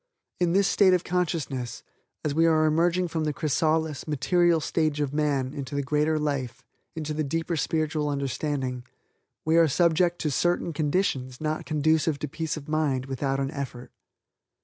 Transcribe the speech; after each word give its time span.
In 0.39 0.53
this 0.53 0.67
state 0.67 0.95
of 0.95 1.03
consciousness, 1.03 1.83
as 2.25 2.33
we 2.33 2.47
are 2.47 2.65
emerging 2.65 3.07
from 3.07 3.23
the 3.23 3.33
chrysalis, 3.33 4.07
material 4.07 4.59
stage 4.59 4.99
of 4.99 5.13
man 5.13 5.53
into 5.53 5.75
the 5.75 5.83
greater 5.83 6.17
life, 6.17 6.63
into 6.95 7.13
the 7.13 7.23
deeper 7.23 7.55
spiritual 7.55 8.09
understanding, 8.09 8.83
we 9.45 9.57
are 9.57 9.67
subject 9.67 10.17
to 10.21 10.31
certain 10.31 10.73
conditions 10.73 11.39
not 11.39 11.67
conducive 11.67 12.17
to 12.17 12.27
peace 12.27 12.57
of 12.57 12.67
mind 12.67 13.05
without 13.05 13.39
an 13.39 13.51
effort. 13.51 13.91